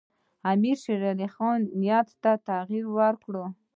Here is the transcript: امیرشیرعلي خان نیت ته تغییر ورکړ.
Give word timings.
امیرشیرعلي 0.51 1.27
خان 1.35 1.59
نیت 1.79 2.07
ته 2.21 2.31
تغییر 2.49 2.85
ورکړ. 2.97 3.33